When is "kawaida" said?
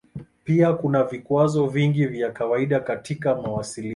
2.31-2.79